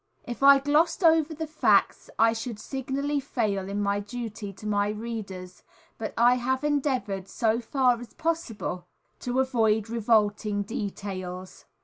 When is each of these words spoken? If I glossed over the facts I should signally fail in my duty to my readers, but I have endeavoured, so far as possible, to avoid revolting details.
If 0.23 0.41
I 0.41 0.57
glossed 0.57 1.03
over 1.03 1.35
the 1.35 1.45
facts 1.45 2.09
I 2.17 2.33
should 2.33 2.57
signally 2.59 3.19
fail 3.19 3.69
in 3.69 3.83
my 3.83 3.99
duty 3.99 4.51
to 4.53 4.65
my 4.65 4.89
readers, 4.89 5.61
but 5.99 6.15
I 6.17 6.37
have 6.37 6.63
endeavoured, 6.63 7.27
so 7.27 7.59
far 7.61 7.99
as 7.99 8.15
possible, 8.15 8.87
to 9.19 9.39
avoid 9.39 9.91
revolting 9.91 10.63
details. 10.63 11.65